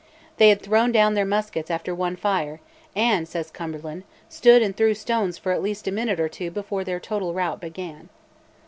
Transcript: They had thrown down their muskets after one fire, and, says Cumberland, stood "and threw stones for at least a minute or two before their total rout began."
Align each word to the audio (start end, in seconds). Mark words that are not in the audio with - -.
They 0.37 0.49
had 0.49 0.63
thrown 0.63 0.91
down 0.91 1.13
their 1.13 1.27
muskets 1.27 1.69
after 1.69 1.93
one 1.93 2.15
fire, 2.15 2.59
and, 2.95 3.27
says 3.27 3.51
Cumberland, 3.51 4.01
stood 4.29 4.63
"and 4.63 4.75
threw 4.75 4.95
stones 4.95 5.37
for 5.37 5.51
at 5.51 5.61
least 5.61 5.87
a 5.87 5.91
minute 5.91 6.19
or 6.19 6.27
two 6.27 6.49
before 6.49 6.83
their 6.83 6.99
total 6.99 7.35
rout 7.35 7.61
began." 7.61 8.09